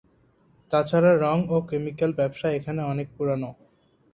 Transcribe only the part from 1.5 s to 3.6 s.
ও chemical ব্যবসা এখানে অনেক পুরনো।